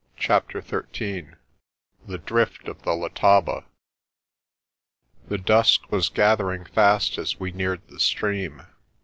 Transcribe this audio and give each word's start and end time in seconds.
CHAPTER 0.17 0.61
XIII 0.61 1.35
THE 2.07 2.17
DRIFT 2.17 2.67
OF 2.67 2.81
THE 2.81 2.95
LETABA 2.95 3.65
THE 5.27 5.37
dusk 5.37 5.91
was 5.91 6.09
gathering 6.09 6.65
fast 6.65 7.19
as 7.19 7.39
we 7.39 7.51
neared 7.51 7.87
the 7.87 7.99
stream. 7.99 8.63